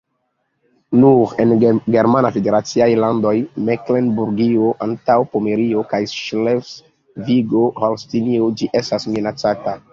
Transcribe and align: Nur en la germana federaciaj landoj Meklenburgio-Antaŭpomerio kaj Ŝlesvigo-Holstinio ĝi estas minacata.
Nur 1.01 1.33
en 1.43 1.51
la 1.65 1.73
germana 1.95 2.31
federaciaj 2.37 2.87
landoj 3.03 3.35
Meklenburgio-Antaŭpomerio 3.69 5.87
kaj 5.95 6.03
Ŝlesvigo-Holstinio 6.17 8.53
ĝi 8.63 8.75
estas 8.85 9.11
minacata. 9.15 9.81